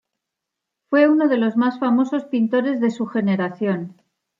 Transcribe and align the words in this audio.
Fue 0.89 1.07
uno 1.07 1.27
de 1.27 1.37
los 1.37 1.57
más 1.57 1.77
famosos 1.77 2.25
pintores 2.25 2.79
de 2.81 2.89
su 2.89 3.05
generación. 3.05 3.97